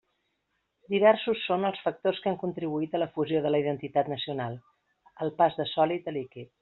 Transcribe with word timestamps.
Diversos 0.93 1.43
són 1.49 1.67
els 1.69 1.81
factors 1.89 2.21
que 2.23 2.31
han 2.31 2.39
contribuït 2.45 2.95
a 2.99 3.03
la 3.03 3.09
«fusió» 3.19 3.43
de 3.47 3.51
la 3.53 3.63
identitat 3.65 4.09
nacional, 4.15 4.57
al 5.27 5.35
pas 5.43 5.61
de 5.61 5.69
sòlid 5.75 6.11
a 6.15 6.17
líquid. 6.19 6.55